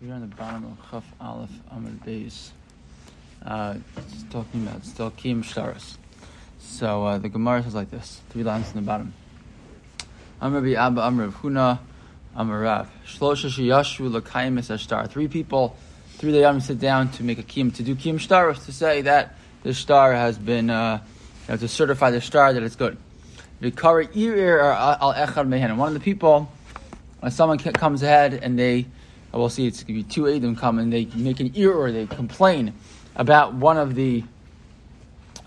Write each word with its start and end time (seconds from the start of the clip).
we're 0.00 0.14
on 0.14 0.20
the 0.20 0.36
bottom 0.36 0.64
of 0.64 0.90
Chaf 0.90 1.04
Aleph 1.20 1.50
Amud 1.74 1.98
Beis. 2.04 2.50
Uh, 3.44 3.74
just 4.10 4.30
talking 4.30 4.64
about 4.64 4.84
still 4.84 5.10
Kiyum 5.10 5.42
Shtaros. 5.42 5.96
So 6.60 7.04
uh, 7.04 7.18
the 7.18 7.28
Gemara 7.28 7.64
says 7.64 7.74
like 7.74 7.90
this, 7.90 8.20
three 8.30 8.44
lines 8.44 8.68
in 8.70 8.76
the 8.76 8.82
bottom. 8.82 9.12
Amr 10.40 10.60
Rabbi 10.60 10.74
Abba 10.74 11.00
Amr 11.00 11.24
Rav 11.24 11.34
Huna 11.42 11.78
Amr 12.36 12.60
Rav 12.60 12.88
Shlosha 13.06 13.50
Sheyashu 13.50 14.12
L'Kayim 14.12 14.58
Ashtar. 14.58 15.08
Three 15.10 15.26
people, 15.26 15.76
three 16.10 16.32
Dayam 16.32 16.62
sit 16.62 16.78
down 16.78 17.10
to 17.12 17.24
make 17.24 17.40
a 17.40 17.42
Kiyum, 17.42 17.74
to 17.74 17.82
do 17.82 17.96
Kiyum 17.96 18.20
Shtaros, 18.20 18.64
to 18.66 18.72
say 18.72 19.02
that 19.02 19.34
the 19.64 19.72
shtar 19.72 20.12
has 20.12 20.38
been, 20.38 20.70
uh, 20.70 21.00
you 21.48 21.54
know, 21.54 21.56
to 21.56 21.66
certify 21.66 22.12
the 22.12 22.20
shtar 22.20 22.52
that 22.52 22.62
it's 22.62 22.76
good. 22.76 22.96
Vikara 23.60 24.16
Ir 24.16 24.60
Al 24.60 25.14
Echad 25.14 25.48
Mehen. 25.48 25.76
One 25.76 25.88
of 25.88 25.94
the 25.94 26.00
people, 26.00 26.52
when 27.18 27.32
someone 27.32 27.58
comes 27.58 28.04
ahead 28.04 28.34
and 28.34 28.56
they 28.56 28.86
we'll 29.32 29.48
see 29.48 29.66
it's 29.66 29.82
going 29.82 29.98
to 29.98 30.04
be 30.04 30.08
two 30.08 30.28
Adam 30.28 30.56
come 30.56 30.78
and 30.78 30.92
they 30.92 31.06
make 31.14 31.40
an 31.40 31.52
ear 31.54 31.72
or 31.72 31.92
they 31.92 32.06
complain 32.06 32.74
about 33.16 33.54
one 33.54 33.76
of 33.76 33.94
the 33.94 34.24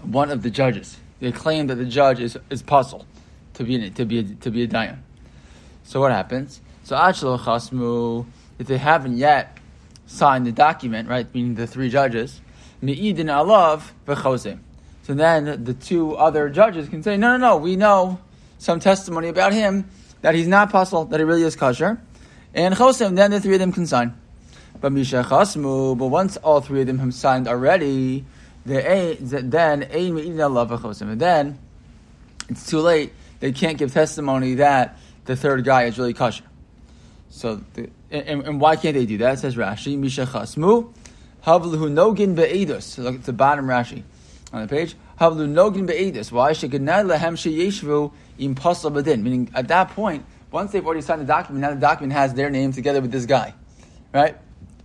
one 0.01 0.31
of 0.31 0.41
the 0.41 0.49
judges. 0.49 0.97
They 1.19 1.31
claim 1.31 1.67
that 1.67 1.75
the 1.75 1.85
judge 1.85 2.19
is, 2.19 2.37
is 2.49 2.63
pasul 2.63 3.05
to 3.53 3.63
be 3.63 3.89
to 3.89 4.05
be 4.05 4.19
a, 4.19 4.23
to 4.23 4.51
be 4.51 4.63
a 4.63 4.67
dayan. 4.67 4.99
So 5.83 5.99
what 5.99 6.11
happens? 6.11 6.61
So 6.83 6.95
achlo 6.95 7.39
chasmu 7.39 8.25
if 8.59 8.67
they 8.67 8.77
haven't 8.77 9.17
yet 9.17 9.57
signed 10.05 10.45
the 10.45 10.51
document, 10.51 11.09
right? 11.09 11.33
Meaning 11.33 11.55
the 11.55 11.67
three 11.67 11.89
judges, 11.89 12.41
mi'idin 12.81 13.25
alav 13.25 13.91
v'chosem. 14.05 14.59
So 15.03 15.13
then 15.13 15.63
the 15.63 15.73
two 15.73 16.15
other 16.15 16.49
judges 16.49 16.87
can 16.87 17.01
say, 17.01 17.17
no, 17.17 17.37
no, 17.37 17.37
no, 17.37 17.57
we 17.57 17.75
know 17.75 18.19
some 18.59 18.79
testimony 18.79 19.29
about 19.29 19.53
him 19.53 19.89
that 20.21 20.35
he's 20.35 20.47
not 20.47 20.71
pasul, 20.71 21.05
that 21.05 21.19
he 21.19 21.23
really 21.23 21.41
is 21.43 21.55
kosher. 21.55 21.99
And 22.53 22.75
Chosim, 22.75 23.15
then 23.15 23.31
the 23.31 23.39
three 23.39 23.53
of 23.53 23.59
them 23.59 23.71
can 23.71 23.87
sign. 23.87 24.19
But 24.79 24.91
Misha 24.91 25.23
Chasmu, 25.23 25.97
but 25.97 26.07
once 26.07 26.37
all 26.37 26.59
three 26.59 26.81
of 26.81 26.87
them 26.87 26.99
have 26.99 27.13
signed 27.13 27.47
already, 27.47 28.25
the 28.65 29.17
then 29.19 29.83
Ein. 29.83 30.17
And 30.17 31.21
then 31.21 31.59
it's 32.49 32.67
too 32.67 32.79
late. 32.79 33.13
They 33.39 33.51
can't 33.51 33.77
give 33.77 33.93
testimony 33.93 34.55
that 34.55 34.97
the 35.25 35.35
third 35.35 35.63
guy 35.63 35.83
is 35.83 35.97
really 35.97 36.13
kosher. 36.13 36.43
So, 37.29 37.61
the, 37.73 37.89
and, 38.11 38.43
and, 38.43 38.61
why 38.61 38.75
can't 38.75 38.93
they 38.93 39.05
do 39.05 39.17
that? 39.19 39.35
It 39.35 39.39
says 39.39 39.55
Rashi, 39.55 39.97
Misha 39.97 40.25
Chasmu, 40.25 40.93
Havluhu 41.45 41.89
Nogin 41.89 42.35
Be'edus. 42.35 42.83
So 42.83 43.03
look 43.03 43.15
at 43.15 43.23
the 43.23 43.33
bottom 43.33 43.67
Rashi 43.67 44.03
on 44.51 44.63
the 44.63 44.67
page. 44.67 44.95
Havlu 45.19 45.47
Nogin 45.49 45.87
Be'edus. 45.87 46.31
Why? 46.31 46.51
Shekinah 46.51 47.03
Lehem 47.05 47.35
Sheyeshvu 47.35 48.11
Im 48.39 48.53
Pasal 48.53 48.91
Badin. 48.91 49.21
Meaning, 49.21 49.49
at 49.55 49.69
that 49.69 49.91
point, 49.91 50.25
once 50.51 50.71
they've 50.71 50.85
already 50.85 51.01
signed 51.01 51.21
the 51.21 51.25
document, 51.25 51.61
now 51.61 51.69
the 51.69 51.79
document 51.79 52.13
has 52.13 52.33
their 52.33 52.49
name 52.49 52.71
together 52.73 53.01
with 53.01 53.11
this 53.11 53.25
guy, 53.25 53.53
right? 54.13 54.37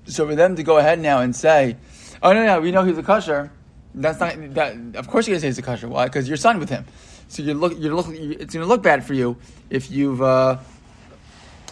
So 0.06 0.26
for 0.26 0.34
them 0.34 0.56
to 0.56 0.62
go 0.62 0.78
ahead 0.78 0.98
now 1.00 1.20
and 1.20 1.34
say, 1.34 1.76
"Oh 2.22 2.32
no, 2.32 2.46
no, 2.46 2.60
we 2.60 2.70
know 2.70 2.84
he's 2.84 2.98
a 2.98 3.02
kosher," 3.02 3.50
that's 3.94 4.20
not 4.20 4.54
that. 4.54 4.76
Of 4.94 5.08
course, 5.08 5.26
you're 5.26 5.34
gonna 5.34 5.40
say 5.40 5.48
he's 5.48 5.58
a 5.58 5.62
kosher. 5.62 5.88
Why? 5.88 6.06
Because 6.06 6.28
you're 6.28 6.36
signed 6.36 6.60
with 6.60 6.70
him. 6.70 6.84
So 7.28 7.42
you 7.42 7.54
look, 7.54 7.78
you 7.78 7.94
look. 7.94 8.06
It's 8.08 8.54
gonna 8.54 8.66
look 8.66 8.82
bad 8.82 9.04
for 9.04 9.14
you 9.14 9.36
if 9.70 9.90
you've. 9.90 10.22
Uh, 10.22 10.58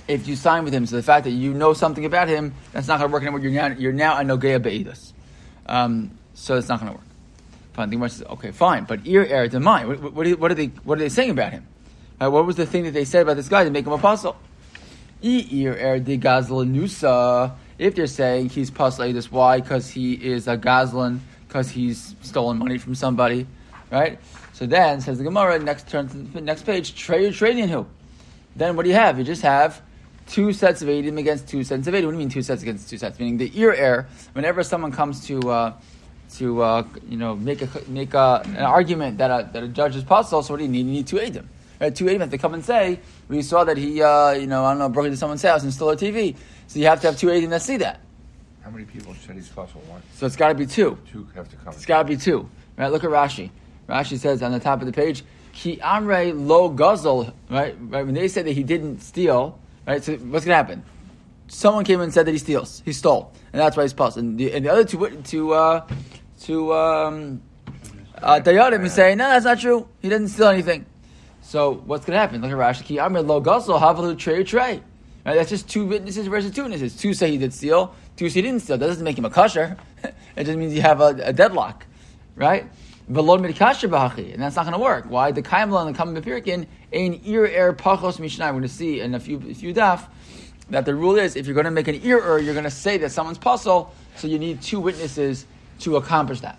if 0.06 0.28
you 0.28 0.36
sign 0.36 0.64
with 0.64 0.74
him, 0.74 0.84
so 0.84 0.96
the 0.96 1.02
fact 1.02 1.24
that 1.24 1.30
you 1.30 1.54
know 1.54 1.72
something 1.72 2.04
about 2.04 2.28
him, 2.28 2.52
that's 2.72 2.86
not 2.86 2.98
going 2.98 3.08
to 3.08 3.12
work 3.12 3.22
anymore. 3.22 3.40
You're 3.40 3.52
now 3.52 3.68
you're 3.68 3.92
now 3.92 4.20
a 4.20 4.22
nogea 4.22 4.60
beidus, 4.60 5.12
um, 5.66 6.10
so 6.34 6.58
it's 6.58 6.68
not 6.68 6.80
going 6.80 6.92
to 6.92 6.98
work. 6.98 7.06
Fine. 7.72 7.90
The 7.90 8.08
says, 8.08 8.22
okay, 8.30 8.50
fine, 8.52 8.84
but 8.84 9.02
ir'ur 9.04 9.50
to 9.50 9.60
mine. 9.60 9.88
What, 9.88 10.12
what, 10.12 10.38
what, 10.38 10.50
are 10.50 10.54
they? 10.54 10.66
What 10.84 10.98
are 10.98 11.00
they 11.00 11.08
saying 11.08 11.30
about 11.30 11.52
him? 11.52 11.66
Right, 12.20 12.28
what 12.28 12.46
was 12.46 12.56
the 12.56 12.66
thing 12.66 12.84
that 12.84 12.92
they 12.92 13.04
said 13.04 13.22
about 13.22 13.36
this 13.36 13.48
guy 13.48 13.64
to 13.64 13.70
make 13.70 13.86
him 13.86 13.92
a 13.92 13.98
pasul? 13.98 14.36
Er 15.24 15.96
if 17.76 17.94
they're 17.96 18.06
saying 18.06 18.50
he's 18.50 18.70
this, 18.70 19.32
why? 19.32 19.60
Because 19.60 19.90
he 19.90 20.12
is 20.14 20.46
a 20.46 20.56
gazlan, 20.56 21.18
because 21.48 21.70
he's 21.70 22.14
stolen 22.22 22.58
money 22.58 22.78
from 22.78 22.94
somebody, 22.94 23.46
right? 23.90 24.20
So 24.52 24.66
then 24.66 25.00
says 25.00 25.18
the 25.18 25.24
Gemara, 25.24 25.58
next 25.58 25.88
turn 25.88 26.08
to 26.08 26.16
the 26.16 26.40
next 26.40 26.64
page, 26.64 26.94
trade 26.94 27.34
trading 27.34 27.68
who? 27.68 27.86
Then 28.54 28.76
what 28.76 28.84
do 28.84 28.90
you 28.90 28.94
have? 28.94 29.18
You 29.18 29.24
just 29.24 29.42
have 29.42 29.82
two 30.28 30.52
sets 30.52 30.82
of 30.82 30.88
Adim 30.88 31.18
against 31.18 31.48
two 31.48 31.64
sets 31.64 31.88
of 31.88 31.94
Adim. 31.94 32.04
What 32.04 32.12
do 32.12 32.16
you 32.16 32.18
mean 32.18 32.28
two 32.28 32.42
sets 32.42 32.62
against 32.62 32.88
two 32.88 32.98
sets? 32.98 33.18
Meaning 33.18 33.38
the 33.38 33.50
ir'ur, 33.50 34.06
whenever 34.34 34.62
someone 34.62 34.92
comes 34.92 35.26
to 35.26 35.50
uh, 35.50 35.72
to 36.34 36.62
uh, 36.62 36.84
you 37.08 37.16
know 37.16 37.34
make 37.34 37.62
a 37.62 37.68
make 37.88 38.14
a, 38.14 38.42
an 38.44 38.58
argument 38.58 39.18
that 39.18 39.30
a, 39.30 39.50
that 39.52 39.62
a 39.64 39.68
judge 39.68 39.96
is 39.96 40.04
pasul, 40.04 40.44
so 40.44 40.54
what 40.54 40.58
do 40.58 40.64
you 40.64 40.70
need? 40.70 40.86
You 40.86 40.92
need 40.92 41.06
two 41.08 41.16
Adim 41.16 41.46
right, 41.84 41.94
two 41.94 42.06
they 42.06 42.38
come 42.38 42.54
and 42.54 42.64
say, 42.64 43.00
we 43.28 43.42
saw 43.42 43.64
that 43.64 43.76
he, 43.76 44.02
uh, 44.02 44.32
you 44.32 44.46
know, 44.46 44.64
I 44.64 44.70
don't 44.70 44.78
know, 44.78 44.88
broke 44.88 45.06
into 45.06 45.16
someone's 45.16 45.42
house 45.42 45.62
and 45.62 45.72
stole 45.72 45.90
a 45.90 45.96
TV. 45.96 46.36
So 46.66 46.78
you 46.78 46.86
have 46.86 47.00
to 47.02 47.08
have 47.08 47.18
two 47.18 47.28
Eidim 47.28 47.50
that 47.50 47.62
see 47.62 47.76
that. 47.78 48.00
How 48.62 48.70
many 48.70 48.84
people 48.84 49.14
said 49.14 49.36
he's 49.36 49.48
pasul? 49.48 49.80
One. 49.82 50.02
So 50.14 50.26
it's 50.26 50.36
got 50.36 50.48
to 50.48 50.54
be 50.54 50.66
two. 50.66 50.98
Two 51.10 51.28
have 51.34 51.48
to 51.50 51.56
come. 51.56 51.74
It's 51.74 51.84
got 51.84 52.02
to 52.02 52.08
be 52.08 52.16
two. 52.16 52.48
Right? 52.76 52.90
Look 52.90 53.04
at 53.04 53.10
Rashi. 53.10 53.50
Rashi 53.88 54.18
says 54.18 54.42
on 54.42 54.52
the 54.52 54.60
top 54.60 54.80
of 54.80 54.86
the 54.86 54.92
page, 54.92 55.22
Ki 55.52 55.76
Amre 55.82 56.32
lo 56.34 56.70
guzzle. 56.70 57.32
Right? 57.50 57.76
Right? 57.78 58.06
When 58.06 58.14
they 58.14 58.28
said 58.28 58.46
that 58.46 58.52
he 58.52 58.62
didn't 58.62 59.00
steal, 59.00 59.58
right? 59.86 60.02
So 60.02 60.14
what's 60.14 60.46
going 60.46 60.52
to 60.52 60.56
happen? 60.56 60.82
Someone 61.46 61.84
came 61.84 62.00
and 62.00 62.12
said 62.12 62.26
that 62.26 62.32
he 62.32 62.38
steals. 62.38 62.82
He 62.86 62.94
stole, 62.94 63.32
and 63.52 63.60
that's 63.60 63.76
why 63.76 63.82
he's 63.82 63.92
pasul. 63.92 64.20
And 64.20 64.38
the, 64.38 64.52
and 64.54 64.64
the 64.64 64.72
other 64.72 64.84
two, 64.84 65.06
to 65.10 65.52
uh, 65.52 65.86
to 66.40 66.72
um, 66.72 67.42
uh, 68.22 68.40
Dayadim 68.42 68.82
is 68.84 68.94
saying, 68.94 69.18
no, 69.18 69.28
that's 69.28 69.44
not 69.44 69.60
true. 69.60 69.86
He 70.00 70.08
didn't 70.08 70.28
steal 70.28 70.48
anything. 70.48 70.86
So 71.44 71.74
what's 71.84 72.06
going 72.06 72.14
to 72.14 72.20
happen? 72.20 72.40
Look 72.40 72.50
at 72.50 72.56
Rashi. 72.56 72.84
Ki 72.84 72.98
Amr 72.98 73.20
lo 73.20 73.40
gasol 73.40 73.78
havalu 73.78 74.18
trey 74.18 74.42
trey. 74.44 74.82
Right, 75.26 75.34
that's 75.36 75.50
just 75.50 75.68
two 75.68 75.86
witnesses 75.86 76.26
versus 76.26 76.50
two 76.50 76.62
witnesses. 76.62 76.96
Two 76.96 77.12
say 77.12 77.30
he 77.30 77.38
did 77.38 77.52
steal. 77.52 77.94
Two 78.16 78.28
say 78.30 78.36
he 78.36 78.42
didn't 78.42 78.62
steal. 78.62 78.78
That 78.78 78.86
doesn't 78.86 79.04
make 79.04 79.18
him 79.18 79.26
a 79.26 79.30
kosher. 79.30 79.76
it 80.36 80.44
just 80.44 80.58
means 80.58 80.74
you 80.74 80.82
have 80.82 81.00
a, 81.00 81.16
a 81.22 81.32
deadlock, 81.32 81.86
right? 82.34 82.66
Velod 83.10 83.40
midkasher 83.40 83.90
b'hachi, 83.90 84.32
and 84.32 84.42
that's 84.42 84.56
not 84.56 84.64
going 84.64 84.72
to 84.72 84.78
work. 84.78 85.04
Why? 85.08 85.32
The 85.32 85.42
kaimla 85.42 85.86
and 85.86 85.94
the 85.94 85.98
kamim 85.98 86.18
bepirkin 86.18 86.66
ein 86.92 87.20
ir'ur 87.20 87.76
pachos 87.76 88.18
mishnai. 88.18 88.46
We're 88.46 88.52
going 88.52 88.62
to 88.62 88.68
see 88.68 89.00
in 89.00 89.14
a 89.14 89.20
few 89.20 89.36
a 89.48 89.54
few 89.54 89.74
daf 89.74 90.06
that 90.70 90.86
the 90.86 90.94
rule 90.94 91.16
is 91.16 91.36
if 91.36 91.46
you're 91.46 91.54
going 91.54 91.64
to 91.64 91.70
make 91.70 91.88
an 91.88 92.00
ear 92.02 92.18
er, 92.18 92.38
you're 92.38 92.54
going 92.54 92.64
to 92.64 92.70
say 92.70 92.96
that 92.98 93.12
someone's 93.12 93.38
pasul, 93.38 93.90
so 94.16 94.26
you 94.26 94.38
need 94.38 94.62
two 94.62 94.80
witnesses 94.80 95.46
to 95.80 95.96
accomplish 95.96 96.40
that. 96.40 96.58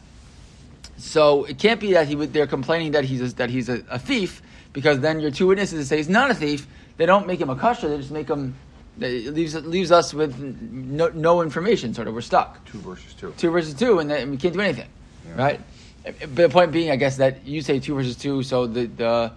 So 0.98 1.46
it 1.46 1.58
can't 1.58 1.80
be 1.80 1.94
that 1.94 2.08
he 2.08 2.16
they're 2.28 2.48
complaining 2.48 2.92
that 2.92 3.04
he's 3.04 3.22
a, 3.22 3.36
that 3.36 3.50
he's 3.50 3.68
a, 3.68 3.84
a 3.90 3.98
thief 3.98 4.42
because 4.76 5.00
then 5.00 5.22
your 5.22 5.32
two 5.32 5.48
witnesses 5.48 5.88
say 5.88 5.98
he's 5.98 6.10
not 6.10 6.30
a 6.30 6.36
thief. 6.36 6.68
They 6.98 7.06
don't 7.06 7.26
make 7.26 7.40
him 7.40 7.50
a 7.50 7.56
kosher. 7.56 7.88
They 7.88 7.98
just 7.98 8.12
make 8.12 8.28
him. 8.28 8.54
It 9.00 9.34
leaves 9.34 9.56
leaves 9.56 9.92
us 9.92 10.14
with 10.14 10.38
no, 10.40 11.08
no, 11.08 11.42
information. 11.42 11.94
Sort 11.94 12.08
of, 12.08 12.14
we're 12.14 12.22
stuck. 12.22 12.64
Two 12.66 12.80
versus 12.80 13.14
two. 13.14 13.34
Two 13.38 13.52
versus 13.52 13.74
two, 13.74 14.00
and, 14.00 14.12
and 14.12 14.32
we 14.32 14.38
can't 14.38 14.54
do 14.54 14.60
anything, 14.60 14.90
yeah. 15.28 15.44
right? 15.44 15.62
But 16.04 16.36
the 16.36 16.50
point 16.50 16.72
being, 16.72 16.92
I 16.92 16.98
guess 16.98 17.18
that 17.18 17.46
you 17.48 17.62
say 17.62 17.80
two 17.80 17.96
versus 17.96 18.18
two, 18.18 18.44
so 18.44 18.68
the 18.68 18.86
the, 18.86 19.32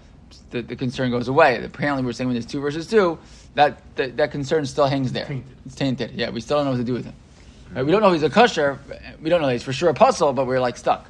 the, 0.51 0.63
the 0.63 0.77
concern 0.77 1.11
goes 1.11 1.29
away. 1.29 1.63
Apparently, 1.65 2.05
we're 2.05 2.13
saying 2.13 2.29
when 2.29 2.35
there's 2.35 2.47
two 2.47 2.61
versus 2.61 2.89
two, 2.89 3.19
that 3.55 3.81
that, 3.97 4.17
that 4.17 4.33
concern 4.33 4.67
still 4.67 4.87
hangs 4.87 5.13
there. 5.13 5.27
Tainted. 5.27 5.57
It's 5.67 5.75
tainted. 5.77 6.11
Yeah, 6.13 6.31
we 6.31 6.41
still 6.41 6.59
don't 6.59 6.67
know 6.67 6.73
what 6.73 6.79
to 6.79 6.85
do 6.85 6.95
with 6.95 7.05
him. 7.05 7.15
Right? 7.73 7.87
We 7.87 7.93
don't 7.93 8.03
know 8.03 8.13
he's 8.13 8.25
a 8.25 8.31
kosher. 8.31 8.79
We 9.23 9.31
don't 9.31 9.41
know 9.41 9.49
he's 9.49 9.63
for 9.63 9.73
sure 9.73 9.91
a 9.91 9.95
pasul, 9.95 10.33
but 10.33 10.47
we're 10.49 10.61
like 10.61 10.77
stuck. 10.77 11.09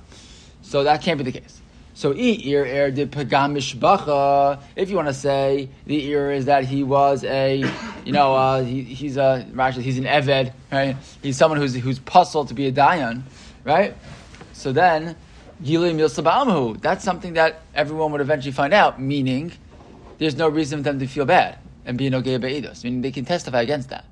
So 0.62 0.84
that 0.84 1.00
can't 1.00 1.16
be 1.16 1.25
the 1.25 1.41
case. 1.41 1.60
So 1.98 2.14
ir'ur 2.14 2.94
did 2.94 3.10
pagam 3.10 3.56
mishbacha. 3.59 4.62
If 4.76 4.88
you 4.88 4.94
want 4.94 5.09
to 5.09 5.12
say 5.12 5.69
the 5.84 6.04
ear 6.04 6.31
is 6.31 6.44
that 6.44 6.62
he 6.62 6.84
was 6.84 7.25
a, 7.25 7.56
you 8.04 8.12
know, 8.12 8.36
uh, 8.36 8.62
he, 8.62 8.84
he's 8.84 9.16
a 9.16 9.44
actually 9.59 9.82
he's 9.82 9.98
an 9.98 10.04
eved, 10.04 10.53
right? 10.70 10.97
He's 11.22 11.36
someone 11.36 11.59
who's 11.59 11.75
who's 11.75 11.98
pasul 11.98 12.44
to 12.47 12.54
be 12.54 12.69
a 12.69 12.72
dayan, 12.72 13.22
right? 13.64 13.97
So 14.53 14.70
then 14.70 15.16
gilei 15.60 15.92
milsabamhu. 15.92 16.81
That's 16.81 17.03
something 17.03 17.32
that 17.32 17.62
everyone 17.75 18.12
would 18.12 18.20
eventually 18.20 18.53
find 18.53 18.72
out. 18.72 19.00
Meaning, 19.00 19.50
there's 20.19 20.36
no 20.36 20.48
reason 20.48 20.78
for 20.78 20.84
them 20.84 21.00
to 21.00 21.09
feel 21.09 21.25
bad 21.25 21.59
and 21.84 21.98
be 21.98 22.09
no 22.10 22.20
gay 22.20 22.38
beidos. 22.38 22.84
Meaning 22.84 23.03
they 23.03 23.10
can 23.10 23.25
testify 23.25 23.62
against 23.62 23.88
that, 23.88 24.04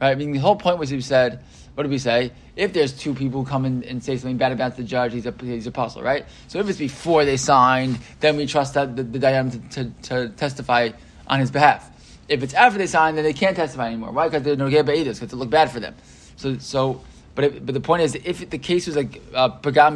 right? 0.00 0.10
I 0.10 0.14
mean, 0.14 0.32
the 0.32 0.38
whole 0.38 0.56
point 0.56 0.78
was 0.78 0.90
he 0.90 1.00
said 1.00 1.42
what 1.74 1.84
did 1.84 1.90
we 1.90 1.98
say? 1.98 2.32
If 2.54 2.74
there's 2.74 2.92
two 2.92 3.14
people 3.14 3.44
who 3.44 3.50
come 3.50 3.64
in 3.64 3.82
and 3.84 4.04
say 4.04 4.16
something 4.16 4.36
bad 4.36 4.52
about 4.52 4.76
the 4.76 4.82
judge, 4.82 5.14
he's 5.14 5.24
a 5.24 5.34
he's 5.40 5.66
a 5.66 5.72
pasul, 5.72 6.02
right? 6.02 6.26
So 6.48 6.58
if 6.58 6.68
it's 6.68 6.78
before 6.78 7.24
they 7.24 7.38
signed, 7.38 7.98
then 8.20 8.36
we 8.36 8.46
trust 8.46 8.74
that 8.74 8.94
the, 8.94 9.02
the 9.02 9.18
dayan 9.18 9.50
to, 9.50 9.84
to, 9.84 9.90
to, 10.02 10.28
testify 10.36 10.90
on 11.26 11.40
his 11.40 11.50
behalf. 11.50 11.88
If 12.28 12.42
it's 12.42 12.52
after 12.52 12.78
they 12.78 12.86
signed, 12.86 13.16
then 13.16 13.24
they 13.24 13.32
can't 13.32 13.56
testify 13.56 13.86
anymore. 13.86 14.12
Why? 14.12 14.28
Because 14.28 14.42
they're 14.42 14.56
no 14.56 14.68
because 14.68 15.22
it 15.22 15.32
look 15.32 15.50
bad 15.50 15.70
for 15.70 15.80
them. 15.80 15.94
So 16.36 16.58
so. 16.58 17.02
But, 17.34 17.64
but 17.64 17.72
the 17.72 17.80
point 17.80 18.02
is, 18.02 18.14
if 18.14 18.50
the 18.50 18.58
case 18.58 18.86
was 18.86 18.94
like 18.94 19.22
uh, 19.32 19.48
pagam 19.48 19.94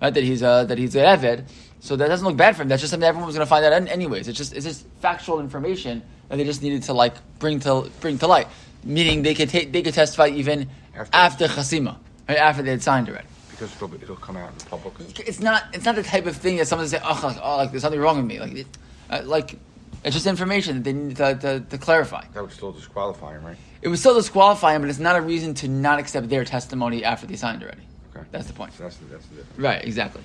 right, 0.00 0.14
that 0.14 0.22
he's 0.22 0.42
a, 0.42 0.64
that 0.68 0.78
he's 0.78 0.94
an 0.94 1.04
eved, 1.04 1.44
so 1.80 1.96
that 1.96 2.06
doesn't 2.06 2.24
look 2.24 2.36
bad 2.36 2.54
for 2.54 2.62
him. 2.62 2.68
That's 2.68 2.82
just 2.82 2.92
something 2.92 3.08
everyone 3.08 3.26
was 3.26 3.34
going 3.34 3.44
to 3.44 3.50
find 3.50 3.64
out 3.64 3.72
anyways. 3.72 4.28
It's 4.28 4.38
just 4.38 4.52
it's 4.52 4.64
just 4.64 4.86
factual 5.00 5.40
information 5.40 6.04
that 6.28 6.36
they 6.36 6.44
just 6.44 6.62
needed 6.62 6.84
to 6.84 6.92
like 6.92 7.14
bring 7.40 7.58
to 7.60 7.90
bring 8.00 8.18
to 8.18 8.28
light 8.28 8.46
meaning 8.84 9.22
they 9.22 9.34
could 9.34 9.48
take, 9.48 9.72
they 9.72 9.82
could 9.82 9.94
testify 9.94 10.28
even 10.28 10.68
after, 10.94 11.16
after 11.16 11.46
chasima, 11.46 11.96
right, 12.28 12.38
after 12.38 12.62
they 12.62 12.70
had 12.70 12.82
signed 12.82 13.08
already. 13.08 13.26
Because 13.50 13.74
it'll, 13.74 13.94
it'll 13.94 14.16
come 14.16 14.36
out 14.36 14.52
in 14.52 14.58
public. 14.68 14.94
It's 15.18 15.40
not 15.40 15.64
it's 15.72 15.84
not 15.84 15.96
the 15.96 16.02
type 16.02 16.26
of 16.26 16.36
thing 16.36 16.56
that 16.58 16.68
someone 16.68 16.86
say, 16.88 17.00
oh, 17.02 17.20
like, 17.22 17.38
oh, 17.42 17.56
like 17.56 17.70
there's 17.70 17.82
something 17.82 18.00
wrong 18.00 18.18
with 18.18 18.26
me, 18.26 18.38
like, 18.38 18.54
it, 18.54 18.66
uh, 19.10 19.22
like 19.24 19.58
it's 20.04 20.14
just 20.14 20.26
information 20.26 20.76
that 20.76 20.84
they 20.84 20.92
need 20.92 21.16
to, 21.16 21.34
to, 21.34 21.60
to, 21.68 21.78
clarify. 21.78 22.24
That 22.32 22.42
would 22.42 22.52
still 22.52 22.70
disqualify 22.70 23.36
him, 23.36 23.44
right? 23.44 23.56
It 23.82 23.88
would 23.88 23.98
still 23.98 24.14
disqualify 24.14 24.74
him, 24.74 24.82
but 24.82 24.88
it's 24.88 25.00
not 25.00 25.16
a 25.16 25.20
reason 25.20 25.52
to 25.54 25.68
not 25.68 25.98
accept 25.98 26.28
their 26.28 26.44
testimony 26.44 27.04
after 27.04 27.26
they 27.26 27.34
signed 27.34 27.62
already. 27.62 27.82
Okay. 28.14 28.24
That's 28.30 28.46
the 28.46 28.52
point. 28.52 28.72
So 28.74 28.84
that's 28.84 28.96
the, 28.98 29.06
that's 29.06 29.26
the 29.26 29.36
difference. 29.36 29.58
Right, 29.58 29.84
exactly. 29.84 30.22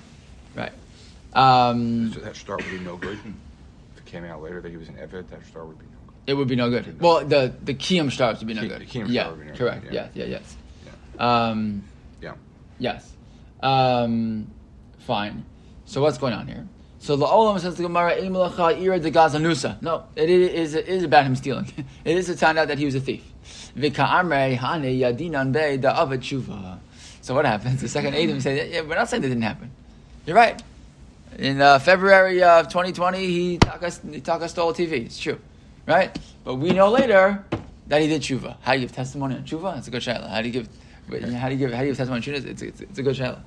Right. 0.54 0.72
Um, 1.34 2.12
So 2.12 2.20
that 2.20 2.36
shtar 2.36 2.56
would 2.56 2.70
be 2.70 2.78
no 2.78 2.96
good. 2.96 3.18
If 3.18 3.98
it 3.98 4.04
came 4.06 4.24
out 4.24 4.40
later 4.40 4.60
that 4.60 4.70
he 4.70 4.76
was 4.76 4.88
an 4.88 4.94
Eved, 4.96 5.28
that 5.30 5.40
shtar 5.50 5.64
would 5.64 5.78
be 5.78 5.86
no 5.86 5.98
good. 6.06 6.11
It 6.26 6.34
would 6.34 6.48
be 6.48 6.56
no 6.56 6.70
good. 6.70 7.00
Well, 7.00 7.24
the 7.24 7.52
the 7.64 7.74
Kiam 7.74 8.10
stars 8.10 8.38
would 8.38 8.46
be 8.48 8.54
no 8.54 8.62
Ki- 8.62 8.68
good. 8.68 8.80
the 8.80 8.86
Kiyum 8.86 9.06
yeah, 9.08 9.28
would 9.30 9.38
be 9.40 9.44
no 9.46 9.50
good, 9.52 9.58
correct. 9.58 9.84
yeah. 9.90 10.08
Yeah, 10.14 10.24
yeah, 10.24 10.38
yes. 10.38 10.56
Yeah. 11.18 11.48
Um, 11.48 11.82
Yeah. 12.20 12.34
yes. 12.78 13.12
Um, 13.62 14.48
fine. 15.00 15.44
So 15.84 16.00
what's 16.02 16.18
going 16.18 16.32
on 16.32 16.46
here? 16.46 16.66
So 16.98 17.16
the 17.16 17.26
Olam 17.26 17.58
says 17.58 17.74
to 17.76 17.82
Gemara, 17.82 18.12
"Ein 18.14 18.32
malacha 18.32 18.80
ira 18.80 18.98
de 19.00 19.10
gazanusa." 19.10 19.80
No, 19.82 20.04
it 20.14 20.30
is 20.30 20.74
it 20.74 20.88
is 20.88 21.02
about 21.02 21.24
him 21.24 21.34
stealing. 21.34 21.66
it 22.04 22.16
is 22.16 22.26
to 22.26 22.36
find 22.36 22.58
out 22.58 22.68
that 22.68 22.78
he 22.78 22.84
was 22.84 22.94
a 22.94 23.00
thief. 23.00 23.24
Hane 23.74 23.90
yadinan 23.90 25.52
be 25.52 25.78
da 25.78 26.06
tshuva. 26.06 26.78
So 27.20 27.34
what 27.34 27.44
happens? 27.44 27.80
The 27.80 27.88
second 27.88 28.14
Adam 28.14 28.40
said, 28.40 28.70
"Yeah, 28.70 28.82
we're 28.82 28.94
not 28.94 29.08
saying 29.08 29.22
that 29.22 29.28
didn't 29.28 29.42
happen. 29.42 29.70
You're 30.26 30.36
right. 30.36 30.62
In 31.38 31.60
uh, 31.60 31.78
February 31.78 32.42
of 32.42 32.68
2020, 32.68 33.18
he 33.26 33.58
taka, 33.58 33.90
he 34.10 34.20
taka 34.20 34.48
stole 34.48 34.70
a 34.70 34.74
TV. 34.74 35.06
It's 35.06 35.18
true, 35.18 35.38
right? 35.86 36.16
But 36.44 36.56
we 36.56 36.70
know 36.70 36.90
later 36.90 37.44
that 37.88 38.00
he 38.00 38.08
did 38.08 38.22
tshuva. 38.22 38.56
How 38.62 38.72
do 38.72 38.80
you 38.80 38.86
give 38.86 38.94
testimony 38.94 39.36
on 39.36 39.44
tshuva? 39.44 39.78
It's 39.78 39.88
a 39.88 39.90
good 39.90 40.02
shaila. 40.02 40.28
How 40.28 40.40
do 40.40 40.48
you 40.48 40.52
give? 40.52 40.68
How 41.34 41.48
do 41.48 41.54
you 41.54 41.58
give? 41.58 41.72
How 41.72 41.80
do 41.80 41.86
you 41.86 41.90
give 41.90 41.96
testimony 41.96 42.18
on 42.18 42.22
tshuva? 42.22 42.46
It's, 42.46 42.62
it's, 42.62 42.80
it's 42.80 42.98
a 42.98 43.02
good 43.02 43.16
shaila. 43.16 43.40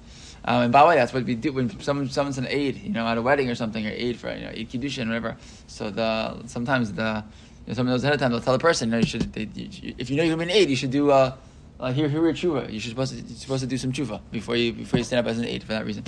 Um, 0.47 0.63
and 0.63 0.71
by 0.71 0.81
the 0.81 0.87
way, 0.87 0.95
that's 0.95 1.11
what 1.11 1.23
we 1.23 1.35
do 1.35 1.53
when 1.53 1.79
someone 1.81 2.07
someone's 2.09 2.37
an 2.37 2.47
aid, 2.47 2.77
you 2.77 2.91
know, 2.91 3.07
at 3.07 3.17
a 3.17 3.21
wedding 3.21 3.49
or 3.49 3.55
something, 3.55 3.85
or 3.85 3.89
aid 3.89 4.17
for 4.17 4.33
you 4.33 4.45
know, 4.45 4.51
aid 4.53 4.69
kiddushin, 4.69 5.07
whatever. 5.07 5.37
So 5.67 5.89
the 5.89 6.47
sometimes 6.47 6.93
the 6.93 7.23
you 7.65 7.71
know, 7.71 7.73
someone 7.73 7.93
knows 7.93 8.03
ahead 8.03 8.13
of 8.13 8.19
time. 8.19 8.31
They'll 8.31 8.41
tell 8.41 8.53
the 8.53 8.59
person, 8.59 8.89
you 8.89 8.91
know, 8.91 8.97
you 8.99 9.07
should 9.07 9.33
they, 9.33 9.49
you, 9.55 9.95
if 9.97 10.09
you 10.09 10.17
know 10.17 10.23
you're 10.23 10.35
gonna 10.35 10.45
be 10.45 10.51
an 10.51 10.57
aid, 10.57 10.69
you 10.69 10.75
should 10.75 10.91
do. 10.91 11.11
Uh, 11.11 11.35
uh, 11.77 11.91
here, 11.91 12.07
here, 12.07 12.21
tshuva. 12.21 12.71
You 12.71 12.79
should 12.79 12.91
supposed 12.91 13.11
to, 13.11 13.21
you're 13.21 13.35
supposed 13.35 13.61
to 13.63 13.67
do 13.67 13.77
some 13.77 13.91
tshuva 13.91 14.21
before 14.31 14.55
you 14.55 14.71
before 14.71 14.97
you 14.97 15.03
stand 15.03 15.25
up 15.25 15.29
as 15.29 15.39
an 15.39 15.45
aid 15.45 15.61
for 15.61 15.73
that 15.73 15.85
reason. 15.85 16.05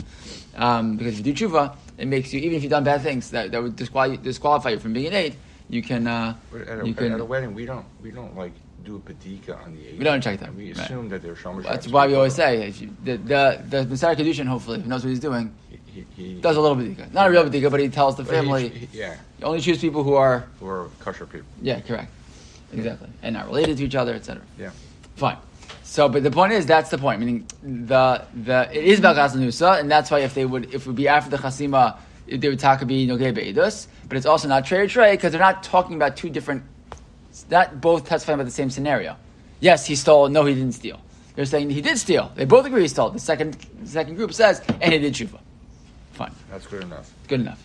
Um, 0.56 0.96
because 0.96 1.20
if 1.20 1.26
you 1.26 1.34
do 1.34 1.48
tshuva, 1.50 1.76
it 1.98 2.08
makes 2.08 2.34
you 2.34 2.40
even 2.40 2.56
if 2.56 2.64
you've 2.64 2.70
done 2.70 2.86
bad 2.86 3.02
things 3.02 3.32
that, 3.32 3.52
that 3.52 3.62
would 3.62 3.76
disqualify, 3.76 4.16
disqualify 4.22 4.70
you 4.70 4.80
from 4.80 4.94
being 4.94 5.08
an 5.08 5.14
aid. 5.14 5.36
You 5.70 5.82
can 5.82 6.08
uh, 6.08 6.36
at 6.68 6.80
a, 6.82 6.88
you 6.88 6.94
can. 6.94 7.12
at 7.14 7.20
a 7.20 7.26
wedding, 7.26 7.54
we 7.54 7.66
don't 7.66 7.86
we 8.02 8.12
don't 8.12 8.36
like 8.38 8.54
do 8.86 8.96
a 8.96 9.00
padika 9.00 9.62
on 9.66 9.76
the 9.76 9.88
eight. 9.88 9.98
We 9.98 10.04
don't 10.06 10.22
check 10.22 10.40
them, 10.40 10.56
We 10.56 10.72
right. 10.74 10.86
assume 10.86 11.10
that 11.10 11.22
they're 11.22 11.36
shomer. 11.36 11.62
that's 11.64 11.88
why 11.88 12.08
we 12.08 12.14
always 12.16 12.36
say 12.36 12.72
the 13.04 13.18
the 13.18 13.64
the 13.70 13.86
Messiah 13.86 14.16
Kedushin 14.16 14.46
hopefully 14.46 14.82
he 14.82 14.88
knows 14.88 15.04
what 15.04 15.10
he's 15.10 15.20
doing 15.20 15.54
he, 15.70 15.78
he, 15.94 16.06
he 16.16 16.42
does 16.42 16.56
a 16.56 16.62
little 16.62 16.76
bit 16.76 17.14
not 17.14 17.28
a 17.28 17.32
real 17.32 17.50
bit 17.50 17.70
but 17.70 17.80
he 17.82 17.90
tells 17.90 18.16
the 18.16 18.24
family 18.24 18.70
he- 18.70 18.88
yeah, 19.00 19.16
you 19.40 19.46
only 19.46 19.60
choose 19.60 19.80
people 19.80 20.04
who 20.04 20.14
are 20.14 20.48
who 20.60 20.68
are 20.68 20.90
kosher 21.02 21.26
people. 21.26 21.48
yeah 21.62 21.82
correct 21.82 22.12
exactly 22.72 23.10
and 23.24 23.34
not 23.36 23.46
related 23.48 23.76
to 23.78 23.84
each 23.84 23.96
other 23.96 24.14
etc. 24.14 24.42
Yeah. 24.58 24.72
Fine. 25.16 25.38
So, 25.84 26.10
but 26.10 26.22
the 26.22 26.32
point 26.32 26.52
is, 26.52 26.66
that's 26.66 26.90
the 26.90 26.98
point. 26.98 27.20
Meaning, 27.22 27.48
the 27.64 28.24
the 28.44 28.70
it 28.72 28.84
is 28.86 29.00
about 29.00 29.16
Nusa, 29.16 29.80
and 29.80 29.90
that's 29.90 30.12
why 30.12 30.20
if 30.20 30.34
they 30.34 30.46
would, 30.46 30.66
if 30.66 30.82
it 30.82 30.88
would 30.88 30.98
be 30.98 31.08
after 31.08 31.30
the 31.30 31.38
Chasima, 31.38 31.98
they 32.28 32.50
would 32.50 32.60
talk 32.60 32.86
be 32.86 33.08
Nogei 33.08 33.36
Beidus, 33.36 33.88
but 34.08 34.18
it's 34.18 34.26
also 34.26 34.48
not 34.48 34.66
Trey 34.66 34.88
Trey 34.88 35.14
because 35.14 35.32
they're 35.32 35.42
not 35.42 35.64
talking 35.64 35.96
about 35.96 36.18
two 36.18 36.30
different, 36.30 36.64
not 37.50 37.80
both 37.82 38.06
testifying 38.08 38.36
about 38.36 38.46
the 38.46 38.52
same 38.52 38.70
scenario. 38.70 39.16
Yes, 39.60 39.86
he 39.86 39.96
stole. 39.96 40.30
No, 40.30 40.46
he 40.46 40.54
didn't 40.54 40.74
steal. 40.74 41.00
They're 41.36 41.46
saying 41.46 41.70
he 41.70 41.82
did 41.82 41.98
steal. 41.98 42.32
They 42.36 42.46
both 42.46 42.66
agree 42.66 42.82
he 42.82 42.88
stole. 42.88 43.10
The 43.12 43.20
second 43.20 43.54
the 43.82 43.88
second 43.88 44.16
group 44.16 44.34
says, 44.34 44.62
and 44.82 44.94
he 44.94 45.00
did 45.00 45.14
tshuva. 45.14 45.40
Fine, 46.14 46.34
That's 46.50 46.66
good 46.68 46.84
enough. 46.84 47.12
good 47.28 47.42
enough. 47.42 47.64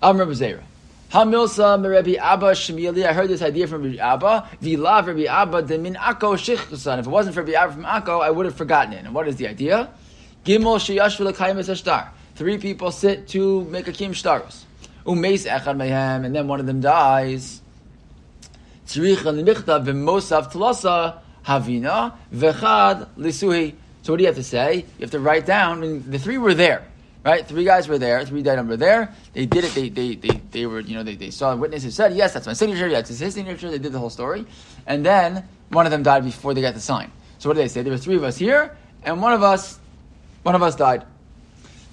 Amr 0.00 0.26
Zera. 0.26 0.62
Hamilsa 1.10 1.80
me 1.80 1.88
Rabbi 1.88 2.14
Abba 2.14 2.52
Shemili. 2.52 3.06
I 3.06 3.12
heard 3.14 3.28
this 3.28 3.40
idea 3.42 3.66
from 3.66 3.82
Rabbi 3.82 3.96
Abba. 3.96 4.48
Vilav 4.62 5.06
Rabbi 5.06 5.24
Abba 5.24 5.62
de 5.62 5.78
min 5.78 5.94
Akko 5.94 6.36
Shichtusan. 6.36 6.98
If 6.98 7.06
it 7.06 7.10
wasn't 7.10 7.34
for 7.34 7.42
Rabbi 7.42 7.54
Abba 7.58 7.72
from 7.72 7.84
Akko, 7.84 8.22
I 8.22 8.30
would 8.30 8.44
have 8.46 8.54
forgotten 8.54 8.92
it. 8.92 9.04
And 9.06 9.14
what 9.14 9.26
is 9.26 9.36
the 9.36 9.48
idea? 9.48 9.88
Gimel 10.44 10.76
Sheyash 10.78 11.16
V'Lekayim 11.16 11.56
Ashtar. 11.56 12.08
Three 12.38 12.58
people 12.58 12.92
sit 12.92 13.26
to 13.30 13.64
make 13.64 13.88
a 13.88 13.92
kim 13.92 14.12
shtaros. 14.12 14.62
Umeis 15.04 15.44
Echad 15.44 15.76
Mehem, 15.76 16.24
and 16.24 16.32
then 16.32 16.46
one 16.46 16.60
of 16.60 16.66
them 16.66 16.80
dies. 16.80 17.60
Tzrich 18.86 19.26
and 19.26 19.44
Michta 19.44 19.84
v'Mosav 19.84 20.52
Tlasa 20.52 21.18
Havina 21.44 22.14
v'Chad 22.32 23.08
Lisuhi. 23.18 23.74
So 24.02 24.12
what 24.12 24.18
do 24.18 24.22
you 24.22 24.28
have 24.28 24.36
to 24.36 24.44
say? 24.44 24.76
You 24.76 25.00
have 25.00 25.10
to 25.10 25.18
write 25.18 25.46
down. 25.46 25.78
I 25.78 25.80
mean, 25.80 26.08
the 26.08 26.20
three 26.20 26.38
were 26.38 26.54
there, 26.54 26.86
right? 27.24 27.44
Three 27.44 27.64
guys 27.64 27.88
were 27.88 27.98
there. 27.98 28.24
Three 28.24 28.44
died 28.44 28.64
were 28.68 28.76
there. 28.76 29.12
They 29.32 29.46
did 29.46 29.64
it. 29.64 29.74
They, 29.74 29.88
they, 29.88 30.14
they, 30.14 30.40
they 30.52 30.66
were, 30.66 30.78
you 30.78 30.94
know, 30.94 31.02
they, 31.02 31.16
they 31.16 31.30
saw 31.30 31.54
a 31.54 31.56
witness 31.56 31.82
who 31.82 31.90
said, 31.90 32.14
yes, 32.14 32.34
that's 32.34 32.46
my 32.46 32.52
signature. 32.52 32.86
Yes, 32.86 33.10
it's 33.10 33.18
his 33.18 33.34
signature. 33.34 33.68
They 33.68 33.78
did 33.78 33.90
the 33.90 33.98
whole 33.98 34.10
story. 34.10 34.46
And 34.86 35.04
then 35.04 35.42
one 35.70 35.86
of 35.86 35.90
them 35.90 36.04
died 36.04 36.22
before 36.22 36.54
they 36.54 36.60
got 36.60 36.74
the 36.74 36.80
sign. 36.80 37.10
So 37.38 37.48
what 37.48 37.54
did 37.54 37.64
they 37.64 37.68
say? 37.68 37.82
There 37.82 37.92
were 37.92 37.98
three 37.98 38.14
of 38.14 38.22
us 38.22 38.36
here, 38.36 38.76
and 39.02 39.20
one 39.20 39.32
of 39.32 39.42
us, 39.42 39.80
one 40.44 40.54
of 40.54 40.62
us 40.62 40.76
died. 40.76 41.04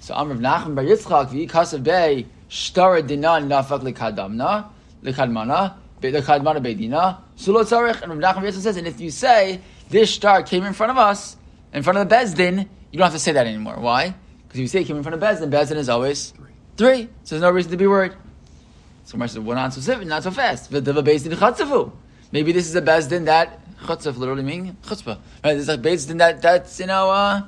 So 0.06 0.14
Amr 0.14 0.36
Nachman 0.36 0.76
Bar 0.76 0.84
Yitzchak 0.84 1.30
v'Yikasav 1.30 1.82
Bey 1.82 2.26
Shtara 2.48 3.02
Dinan 3.02 3.48
Nafak 3.48 3.80
Lekadamna 3.80 4.68
Lekadmana 5.02 5.74
Lekadmana 6.00 6.64
Beidina 6.64 7.18
Sulo 7.36 7.64
Tzarech 7.64 8.02
and 8.02 8.12
Rav 8.12 8.36
Nachman 8.36 8.42
Bar 8.42 8.52
Yitzchak 8.52 8.60
says, 8.60 8.76
and 8.76 8.86
if 8.86 9.00
you 9.00 9.10
say 9.10 9.60
this 9.90 10.08
shtar 10.08 10.44
came 10.44 10.62
in 10.62 10.74
front 10.74 10.92
of 10.92 10.96
us, 10.96 11.36
in 11.72 11.82
front 11.82 11.98
of 11.98 12.08
the 12.08 12.14
Bezdin, 12.14 12.68
you 12.92 12.98
don't 12.98 13.06
have 13.06 13.14
to 13.14 13.18
say 13.18 13.32
that 13.32 13.48
anymore. 13.48 13.78
Why? 13.80 14.14
Because 14.44 14.60
if 14.60 14.62
you 14.62 14.68
say 14.68 14.82
it 14.82 14.84
came 14.84 14.96
in 14.96 15.02
front 15.02 15.20
of 15.20 15.20
Bezdin, 15.20 15.50
Bezdin 15.50 15.74
is 15.74 15.88
always 15.88 16.30
three. 16.30 16.52
Three. 16.76 17.08
So 17.24 17.34
there's 17.34 17.42
no 17.42 17.50
reason 17.50 17.72
to 17.72 17.76
be 17.76 17.88
worried. 17.88 18.12
So 19.06 19.12
Gemara 19.14 19.28
says, 19.28 19.40
well, 19.40 19.56
not 19.56 19.74
so 19.74 19.80
specific, 19.80 20.06
not 20.06 20.22
so 20.22 20.30
fast. 20.30 20.70
Maybe 20.70 22.52
this 22.52 22.68
is 22.68 22.76
a 22.76 22.82
Bezdin 22.82 23.24
that 23.24 23.58
Chatzaf 23.78 24.16
literally 24.16 24.44
meaning 24.44 24.76
chutzpah. 24.84 25.18
Right? 25.42 25.54
This 25.54 25.62
is 25.62 25.68
a 25.68 25.76
Bezdin 25.76 26.18
that 26.18 26.42
that's 26.42 26.78
you 26.78 26.86
know. 26.86 27.10
Uh, 27.10 27.42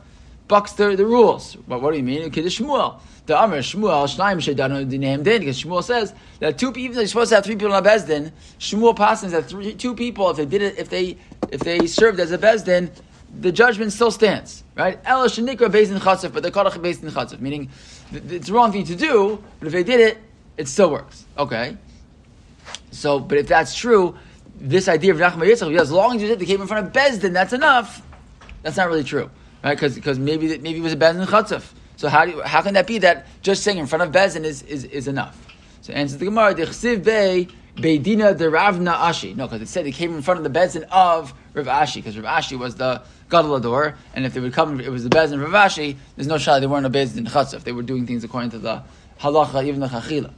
bucks 0.49 0.73
the, 0.73 0.97
the 0.97 1.06
rules. 1.06 1.56
But 1.69 1.81
what 1.83 1.93
do 1.93 1.99
you 1.99 2.03
mean? 2.03 2.23
Okay, 2.25 2.41
the 2.41 2.49
Shmuel. 2.49 3.00
The 3.27 3.39
Amr 3.39 3.59
Shmuel 3.59 4.05
Shnaim 4.09 4.39
Shedanu 4.39 4.91
Dinaim 4.91 5.23
Din 5.23 5.41
because 5.41 5.62
Shmuel 5.62 5.85
says 5.85 6.15
that 6.41 6.59
two 6.59 6.73
people 6.73 6.97
you're 6.97 7.06
supposed 7.06 7.29
to 7.29 7.37
have 7.37 7.45
three 7.45 7.56
people 7.56 7.75
in 7.75 7.85
a 7.85 7.87
bezdin. 7.87 8.33
Shmuel 8.59 8.97
passes 8.97 9.33
that 9.33 9.45
three 9.45 9.75
two 9.75 9.95
people 9.95 10.31
if 10.31 10.39
they 10.39 10.47
did 10.47 10.62
it 10.62 10.79
if 10.79 10.89
they 10.89 11.19
if 11.53 11.61
they 11.61 11.87
served 11.87 12.19
as 12.21 12.33
a 12.33 12.39
bezdin, 12.39 12.91
the 13.41 13.53
judgment 13.53 13.93
still 13.93 14.11
stands. 14.11 14.65
Right? 14.75 14.99
El 15.05 15.27
Shanikra 15.27 15.71
Bezdin 15.71 15.99
Chatzif, 15.99 16.33
but 16.33 16.43
they're 16.43 16.53
called 16.53 16.69
a 16.69 16.71
Bezdin 16.71 17.11
Chatzif, 17.11 17.41
meaning 17.41 17.71
it's 18.12 18.47
the 18.47 18.53
wrong 18.53 18.73
thing 18.73 18.85
to 18.85 18.97
do, 18.97 19.43
but 19.59 19.67
if 19.67 19.73
they 19.73 19.83
did 19.83 20.00
it, 20.00 20.19
it 20.56 20.69
still 20.69 20.91
works. 20.91 21.27
Okay. 21.37 21.77
So, 22.91 23.19
but 23.19 23.39
if 23.39 23.47
that's 23.47 23.75
true, 23.75 24.17
this 24.56 24.89
idea 24.89 25.12
of 25.12 25.19
Nachman 25.19 25.49
Yitzchak, 25.49 25.79
as 25.79 25.91
long 25.91 26.17
as 26.17 26.23
you 26.23 26.29
did, 26.29 26.39
they 26.39 26.47
came 26.47 26.61
in 26.61 26.67
front 26.67 26.87
of 26.87 26.93
Bezdin, 26.93 27.33
that's 27.33 27.53
enough. 27.53 28.03
That's 28.62 28.76
not 28.76 28.88
really 28.88 29.05
true, 29.05 29.31
right? 29.62 29.75
Because 29.75 29.95
because 29.95 30.19
maybe 30.19 30.59
maybe 30.59 30.79
it 30.79 30.83
was 30.83 30.93
a 30.93 30.97
Bezdin 30.97 31.27
Chatzif. 31.27 31.73
So 31.97 32.09
how 32.09 32.25
do 32.25 32.31
you, 32.31 32.43
how 32.43 32.62
can 32.62 32.75
that 32.75 32.87
be 32.87 32.99
that 32.99 33.27
just 33.43 33.65
saying 33.65 33.79
in 33.79 33.87
front 33.87 34.03
of 34.03 34.12
Bezdin 34.12 34.45
is, 34.45 34.62
is, 34.62 34.85
is 34.85 35.09
enough? 35.09 35.37
So 35.81 35.93
answers 35.93 36.19
the 36.19 36.27
Gemara, 36.27 36.55
Dechsiv 36.55 37.03
Bey 37.03 37.49
Beidina 37.79 38.37
de 38.37 38.50
Ravna 38.50 38.93
Ashi. 38.93 39.37
No, 39.37 39.47
because 39.47 39.62
it 39.62 39.69
said 39.69 39.87
they 39.87 39.93
came 39.93 40.15
in 40.15 40.23
front 40.23 40.38
of 40.38 40.53
the 40.53 40.59
Bezdin 40.59 40.83
of 40.91 41.33
Rav 41.55 41.67
Ashi, 41.67 41.97
because 41.97 42.19
Rav 42.19 42.43
Ashi 42.43 42.59
was 42.59 42.75
the 42.75 43.03
Gadol 43.31 43.61
Hador, 43.61 43.95
and 44.15 44.27
if 44.27 44.35
they 44.35 44.41
would 44.41 44.53
come, 44.53 44.81
it 44.81 44.91
was 44.91 45.05
the 45.05 45.11
Bezdin 45.11 45.35
of 45.35 45.53
Rav 45.53 45.71
Ashi, 45.71 45.97
there's 46.17 46.27
no 46.27 46.38
shot 46.38 46.61
they 46.61 46.67
weren't 46.67 46.87
a 46.87 46.91
Bezdin 46.91 47.29
Chatzif. 47.29 47.62
They 47.62 47.73
were 47.73 47.83
doing 47.83 48.07
things 48.07 48.25
according 48.25 48.50
to 48.50 48.59
the 48.59 48.83
halacha, 49.21 49.65
even 49.65 49.81
the 49.81 49.87
chachila. 49.87 50.33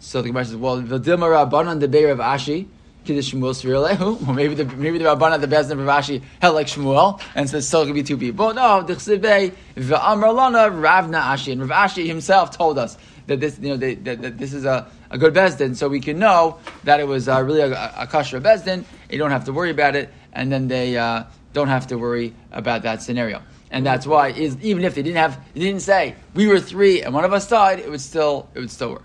So 0.00 0.20
the 0.20 0.28
Gemara 0.28 0.44
says, 0.44 0.56
well, 0.56 0.80
V'dilma 0.82 1.50
Rabbanan 1.50 1.80
de 1.80 2.04
of 2.10 2.18
Ashi, 2.18 2.66
Kiddush 3.04 3.34
Shmuel 3.34 3.54
Sviralehu. 3.54 4.20
Well, 4.22 4.34
maybe 4.34 4.54
the 4.54 4.64
maybe 4.64 4.98
the 4.98 5.04
Rabbanan 5.04 5.40
the 5.40 5.46
Bezdin 5.46 5.72
of 5.72 5.78
Rashi 5.78 6.22
held 6.40 6.54
like 6.54 6.66
Shmuel, 6.66 7.20
and 7.34 7.48
so 7.48 7.58
it 7.58 7.62
still 7.62 7.84
could 7.84 7.94
be 7.94 8.02
two 8.02 8.16
people. 8.16 8.52
No, 8.54 8.82
the 8.82 8.94
Chsibei 8.94 9.52
V'amar 9.76 10.34
Lana 10.34 10.70
Ravna 10.70 11.18
Ashi, 11.18 11.52
and 11.52 11.68
Rav 11.68 11.90
Ashi 11.90 12.06
himself 12.06 12.56
told 12.56 12.78
us 12.78 12.96
that 13.26 13.40
this 13.40 13.58
you 13.60 13.70
know 13.70 13.76
they, 13.76 13.94
that, 13.96 14.22
that 14.22 14.38
this 14.38 14.52
is 14.52 14.64
a, 14.64 14.86
a 15.10 15.18
good 15.18 15.34
Bezdin, 15.34 15.76
so 15.76 15.88
we 15.88 16.00
can 16.00 16.18
know 16.18 16.58
that 16.84 17.00
it 17.00 17.06
was 17.06 17.28
uh, 17.28 17.42
really 17.42 17.60
a, 17.60 17.72
a, 17.72 17.94
a 17.98 18.06
kosher 18.06 18.40
Bezdin. 18.40 18.84
You 19.10 19.18
don't 19.18 19.30
have 19.30 19.44
to 19.44 19.52
worry 19.52 19.70
about 19.70 19.96
it, 19.96 20.10
and 20.32 20.50
then 20.50 20.68
they 20.68 20.96
uh, 20.96 21.24
don't 21.52 21.68
have 21.68 21.86
to 21.88 21.98
worry 21.98 22.34
about 22.52 22.82
that 22.82 23.02
scenario. 23.02 23.42
And 23.70 23.84
that's 23.84 24.06
why 24.06 24.28
is 24.28 24.56
even 24.62 24.84
if 24.84 24.94
they 24.94 25.02
didn't 25.02 25.16
have, 25.16 25.42
they 25.52 25.60
didn't 25.60 25.82
say 25.82 26.14
we 26.34 26.46
were 26.46 26.60
three 26.60 27.02
and 27.02 27.12
one 27.12 27.24
of 27.24 27.32
us 27.32 27.48
died, 27.48 27.80
it 27.80 27.90
would 27.90 28.00
still 28.00 28.48
it 28.54 28.60
would 28.60 28.70
still 28.70 28.92
work. 28.92 29.02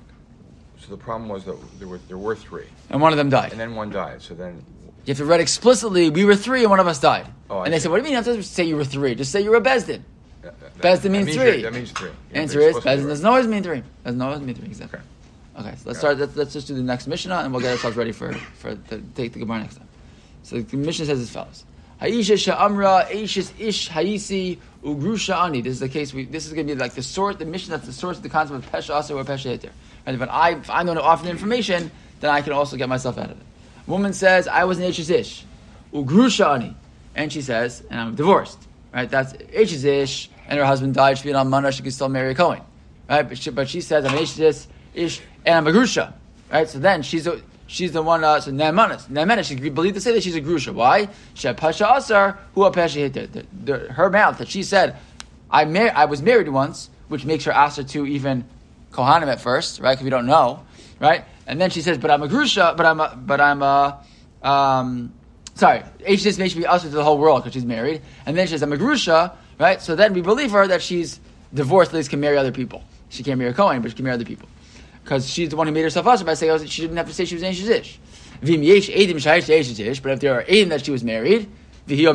So 0.79 0.91
the 0.95 0.97
problem 0.97 1.29
was 1.29 1.43
that 1.45 1.55
there 1.79 1.87
were 1.87 1.99
there 2.07 2.17
were 2.17 2.35
three, 2.35 2.65
And 2.89 3.01
one 3.01 3.11
of 3.13 3.17
them 3.17 3.29
died. 3.29 3.51
and 3.51 3.59
then 3.59 3.75
one 3.75 3.89
died. 3.89 4.21
So 4.21 4.33
then, 4.33 4.63
You 5.05 5.11
have 5.11 5.17
to 5.17 5.25
read 5.25 5.39
explicitly, 5.41 6.09
we 6.09 6.25
were 6.25 6.35
three 6.35 6.61
and 6.61 6.69
one 6.69 6.79
of 6.79 6.87
us 6.87 6.99
died. 6.99 7.27
Oh, 7.49 7.59
I 7.59 7.65
and 7.65 7.73
they 7.73 7.77
see. 7.79 7.83
said, 7.83 7.91
what 7.91 7.97
do 7.97 8.01
you 8.01 8.03
mean 8.05 8.11
you 8.11 8.23
have 8.23 8.25
to 8.37 8.43
say 8.43 8.63
you 8.63 8.75
were 8.75 8.85
three? 8.85 9.15
Just 9.15 9.31
say 9.31 9.41
you 9.41 9.51
were 9.51 9.59
Bezdin. 9.61 10.01
that, 10.41 10.59
that- 10.59 10.77
Bezdin 10.77 11.01
that 11.03 11.09
means 11.09 11.35
three. 11.35 11.61
That 11.61 11.73
means 11.73 11.91
three. 11.91 12.11
Yeah, 12.31 12.41
Answer 12.41 12.59
is, 12.61 12.75
supposed 12.75 12.83
to 12.83 12.89
be 12.89 12.95
Bezdin 12.95 13.03
right. 13.03 13.09
doesn't 13.09 13.25
always 13.25 13.47
mean 13.47 13.63
three. 13.63 13.83
Doesn't 14.05 14.21
always 14.21 14.39
mean 14.41 14.55
three, 14.55 14.67
exactly. 14.67 14.99
Okay. 14.99 15.67
Okay, 15.67 15.75
so 15.75 15.83
let's 15.87 15.99
start, 15.99 16.17
let's, 16.17 16.35
let's 16.37 16.53
just 16.53 16.67
do 16.67 16.73
the 16.75 16.81
next 16.81 17.07
Mishnah 17.07 17.35
and 17.39 17.51
we'll 17.51 17.61
get 17.61 17.71
ourselves 17.71 17.97
ready 17.97 18.13
for, 18.13 18.31
for 18.33 18.75
the, 18.75 19.01
take 19.15 19.33
the 19.33 19.39
Gemara 19.39 19.59
next 19.59 19.75
time. 19.75 19.87
So 20.43 20.61
the 20.61 20.77
Mishnah 20.77 21.05
says 21.07 21.19
as 21.19 21.29
follows. 21.29 21.65
Haisha 22.01 22.37
sha'amra 22.37 23.09
eishis 23.09 23.51
ish 23.59 23.89
haisi 23.89 24.57
ugrusha 24.83 25.35
ani. 25.35 25.61
This 25.61 25.73
is 25.73 25.79
the 25.79 25.89
case, 25.89 26.13
we, 26.13 26.25
this 26.25 26.45
is 26.45 26.53
going 26.53 26.67
to 26.67 26.75
be 26.75 26.79
like 26.79 26.93
the 26.93 27.03
source, 27.03 27.35
the 27.35 27.45
mission 27.45 27.71
that's 27.71 27.85
the 27.85 27.93
source 27.93 28.17
of 28.17 28.23
the 28.23 28.29
concept 28.29 28.63
of 28.63 28.71
pesha 28.71 28.95
asa 28.95 29.13
or 29.13 29.23
pesha 29.23 29.57
heter. 29.57 29.71
Right? 30.07 30.17
But 30.17 30.29
I, 30.29 30.51
if 30.51 30.69
I 30.69 30.83
know 30.83 30.93
to 30.93 31.01
offer 31.01 31.25
the 31.25 31.31
information, 31.31 31.91
then 32.21 32.31
I 32.31 32.41
can 32.41 32.53
also 32.53 32.77
get 32.77 32.87
myself 32.87 33.17
out 33.17 33.31
of 33.31 33.39
it. 33.39 33.45
A 33.87 33.91
woman 33.91 34.13
says, 34.13 34.47
I 34.47 34.63
was 34.63 34.79
an 34.79 34.85
eishis 34.85 35.09
ish. 35.09 35.45
ugrusha 35.93 36.55
ani, 36.55 36.75
and 37.15 37.33
she 37.33 37.41
says, 37.41 37.83
and 37.89 37.99
I'm 37.99 38.15
divorced. 38.15 38.59
Right? 38.93 39.09
That's 39.09 39.33
Ish 39.51 39.83
ish, 39.83 40.29
and 40.47 40.57
her 40.57 40.65
husband 40.65 40.95
died. 40.95 41.17
She 41.17 41.25
be 41.25 41.31
an 41.31 41.35
almana. 41.35 41.71
She 41.71 41.83
could 41.83 41.93
still 41.93 42.09
marry 42.09 42.31
a 42.31 42.35
Cohen. 42.35 42.61
Right? 43.09 43.27
But 43.27 43.37
she, 43.37 43.49
but 43.51 43.69
she 43.69 43.81
says, 43.81 44.05
I'm 44.05 44.17
Ish 44.17 44.39
ish, 44.39 44.65
ish, 44.95 45.21
and 45.45 45.55
I'm 45.55 45.67
a 45.67 45.71
grusha. 45.71 46.13
Right? 46.51 46.67
So 46.67 46.79
then 46.79 47.01
she's 47.03 47.27
a, 47.27 47.41
she's 47.69 47.93
the 47.93 48.01
one. 48.01 48.23
Uh, 48.23 48.41
so 48.41 48.51
Naamanus, 48.51 49.07
Naamanus, 49.07 49.47
she 49.47 49.55
believed 49.69 49.95
to 49.95 50.01
say 50.01 50.11
that 50.11 50.23
she's 50.23 50.35
a 50.35 50.41
grusha. 50.41 50.73
Why? 50.73 51.07
She 51.35 51.51
pasha 51.53 51.89
asar 51.95 52.39
who 52.55 52.65
a 52.65 52.71
pasha 52.71 52.99
hit 52.99 53.45
her 53.91 54.09
mouth 54.09 54.39
that 54.39 54.49
she 54.49 54.63
said, 54.63 54.97
I 55.49 55.65
mar- 55.65 55.93
I 55.95 56.05
was 56.05 56.21
married 56.21 56.49
once, 56.49 56.89
which 57.07 57.25
makes 57.25 57.45
her 57.45 57.51
asar 57.51 57.85
to 57.85 58.05
even 58.05 58.43
kohanim 58.91 59.27
at 59.27 59.39
first, 59.39 59.79
right? 59.79 59.93
Because 59.93 60.03
we 60.03 60.09
don't 60.09 60.25
know, 60.25 60.65
right? 60.99 61.23
And 61.47 61.61
then 61.61 61.69
she 61.69 61.81
says, 61.81 61.97
but 61.97 62.11
I'm 62.11 62.23
a 62.23 62.27
grusha, 62.27 62.75
but 62.75 62.85
I'm 62.85 62.99
a, 62.99 63.15
but 63.15 63.39
I'm 63.39 63.61
a, 63.61 64.03
um, 64.43 65.13
sorry, 65.55 65.83
H 66.03 66.23
just 66.23 66.39
makes 66.39 66.55
me 66.55 66.65
usher 66.65 66.89
to 66.89 66.95
the 66.95 67.03
whole 67.03 67.17
world 67.17 67.41
because 67.41 67.53
she's 67.53 67.65
married. 67.65 68.01
And 68.25 68.37
then 68.37 68.47
she 68.47 68.51
says, 68.51 68.63
I'm 68.63 68.73
a 68.73 68.77
grusha, 68.77 69.35
right? 69.59 69.81
So 69.81 69.95
then 69.95 70.13
we 70.13 70.21
believe 70.21 70.51
her 70.51 70.67
that 70.67 70.81
she's 70.81 71.19
divorced, 71.53 71.91
at 71.91 71.97
least 71.97 72.09
can 72.09 72.19
marry 72.19 72.37
other 72.37 72.51
people. 72.51 72.83
She 73.09 73.23
can't 73.23 73.39
marry 73.39 73.51
a 73.51 73.53
Kohen, 73.53 73.81
but 73.81 73.91
she 73.91 73.95
can 73.95 74.05
marry 74.05 74.15
other 74.15 74.25
people. 74.25 74.47
Because 75.09 75.27
she's 75.27 75.49
the 75.49 75.55
one 75.55 75.65
who 75.65 75.73
made 75.73 75.81
herself 75.81 76.05
usher 76.05 76.23
by 76.23 76.35
saying 76.35 76.51
oh, 76.51 76.63
she 76.63 76.83
didn't 76.83 76.97
have 76.97 77.07
to 77.07 77.13
say 77.15 77.25
she 77.25 77.33
was 77.33 77.43
Eish 77.43 77.67
Ish. 77.67 77.99
But 80.01 80.11
if 80.11 80.19
there 80.19 80.35
are 80.35 80.43
Edim 80.43 80.69
that 80.69 80.85
she 80.85 80.91
was 80.91 81.03
married, 81.03 81.49
in 81.87 82.05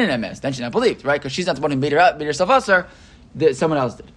an 0.00 0.20
MS, 0.20 0.40
then 0.40 0.52
she's 0.52 0.60
not 0.60 0.72
believed, 0.72 1.04
right? 1.04 1.20
Because 1.20 1.30
she's 1.30 1.46
not 1.46 1.54
the 1.54 1.62
one 1.62 1.70
who 1.70 1.76
made, 1.76 1.92
her, 1.92 2.16
made 2.18 2.24
herself 2.24 2.50
usher, 2.50 2.88
that 3.36 3.54
someone 3.54 3.78
else 3.78 3.94
did. 3.94 4.10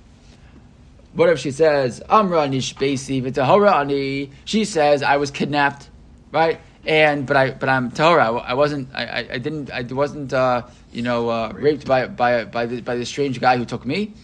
What 1.14 1.30
if 1.30 1.38
she 1.38 1.52
says, 1.52 2.02
Amra 2.10 2.48
Nishbesi 2.48 3.22
Vitahora 3.22 3.82
Ani? 3.82 4.32
She 4.46 4.66
says, 4.66 5.04
I 5.04 5.18
was 5.18 5.30
kidnapped, 5.30 5.92
right? 6.32 6.60
And 6.88 7.28
but 7.28 7.38
I 7.38 7.52
but 7.52 7.70
I'm 7.70 7.92
Tahora. 7.92 8.44
I 8.44 8.56
wasn't. 8.56 8.90
I, 8.96 9.28
I 9.32 9.38
didn't. 9.38 9.72
I 9.72 9.84
wasn't. 9.84 10.34
Uh, 10.34 10.64
you 10.92 11.04
know, 11.04 11.30
uh, 11.30 11.54
raped 11.54 11.86
by 11.86 12.08
by 12.08 12.46
by 12.46 12.66
the, 12.66 12.82
by 12.82 12.96
the 12.96 13.06
strange 13.06 13.40
guy 13.40 13.58
who 13.58 13.64
took 13.64 13.86
me. 13.86 14.16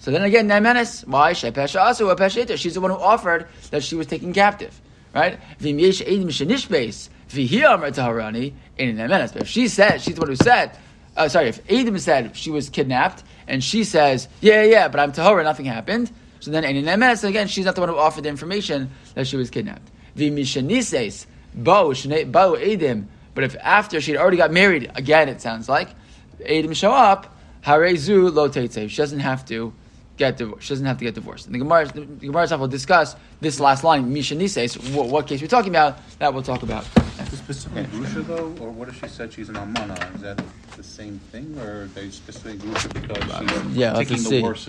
So 0.00 0.10
then 0.10 0.22
again, 0.22 0.48
Naimenes. 0.48 1.06
Why? 1.06 1.32
Shepesha 1.32 1.80
also 1.80 2.08
a 2.08 2.56
She's 2.56 2.74
the 2.74 2.80
one 2.80 2.90
who 2.90 2.96
offered 2.96 3.46
that 3.70 3.84
she 3.84 3.94
was 3.94 4.06
taken 4.06 4.32
captive, 4.32 4.80
right? 5.14 5.38
V'imyesh 5.60 6.04
edim 6.06 6.28
shenishbeis 6.28 7.10
v'hiyamar 7.28 7.94
taharani 7.94 8.54
in 8.78 8.96
Naimenes. 8.96 9.34
But 9.34 9.42
if 9.42 9.48
she 9.48 9.68
said, 9.68 9.98
she's 10.00 10.14
the 10.14 10.22
one 10.22 10.30
who 10.30 10.36
said. 10.36 10.76
Uh, 11.16 11.28
sorry, 11.28 11.48
if 11.48 11.60
Adam 11.70 11.98
said 11.98 12.34
she 12.34 12.50
was 12.50 12.70
kidnapped, 12.70 13.24
and 13.46 13.62
she 13.62 13.84
says, 13.84 14.28
yeah, 14.40 14.62
yeah, 14.62 14.88
but 14.88 15.00
I'm 15.00 15.12
Tahora, 15.12 15.44
nothing 15.44 15.66
happened. 15.66 16.10
So 16.38 16.50
then, 16.50 16.64
in 16.64 16.82
Nemes, 16.82 17.24
again, 17.28 17.48
she's 17.48 17.66
not 17.66 17.74
the 17.74 17.82
one 17.82 17.90
who 17.90 17.98
offered 17.98 18.24
the 18.24 18.30
information 18.30 18.90
that 19.14 19.26
she 19.26 19.36
was 19.36 19.50
kidnapped. 19.50 19.90
V'mishanises, 20.16 21.26
bo, 21.52 21.88
bo, 21.88 22.56
Edim. 22.56 23.06
But 23.34 23.44
if 23.44 23.56
after 23.56 24.00
she'd 24.00 24.16
already 24.16 24.38
got 24.38 24.50
married, 24.50 24.90
again, 24.94 25.28
it 25.28 25.42
sounds 25.42 25.68
like, 25.68 25.90
Edim 26.40 26.74
show 26.74 26.92
up, 26.92 27.36
harezu 27.64 28.32
lo 28.32 28.50
She 28.88 28.96
doesn't 28.96 29.20
have 29.20 29.44
to 29.46 29.74
get 30.20 30.36
divorced. 30.36 30.66
She 30.66 30.74
doesn't 30.74 30.86
have 30.86 30.98
to 30.98 31.04
get 31.04 31.14
divorced. 31.14 31.46
And 31.46 31.54
the 31.54 31.58
Gemara, 31.58 31.86
the 31.86 32.04
Gemara 32.04 32.58
will 32.58 32.68
discuss 32.68 33.16
this 33.40 33.58
last 33.58 33.82
line, 33.82 34.14
Mishanises, 34.14 34.94
what, 34.94 35.08
what 35.08 35.26
case 35.26 35.40
we're 35.40 35.48
talking 35.48 35.72
about, 35.72 35.98
that 36.18 36.32
we'll 36.32 36.42
talk 36.42 36.62
about. 36.62 36.84
Specifically 37.32 37.84
Grusha 37.84 38.26
though, 38.26 38.54
or 38.60 38.70
what 38.70 38.88
if 38.88 39.00
she 39.00 39.08
said 39.08 39.32
she's 39.32 39.48
an 39.48 39.56
Almana? 39.56 40.14
Is 40.14 40.20
that 40.20 40.42
the 40.76 40.82
same 40.82 41.18
thing, 41.32 41.58
or 41.58 41.82
are 41.82 41.86
they 41.86 42.10
specifically 42.10 42.68
Grusha 42.68 42.92
because 42.92 43.66
she's 43.66 43.76
yeah, 43.76 43.94
taking 43.94 44.16
the 44.18 44.22
see. 44.22 44.42
worst 44.42 44.68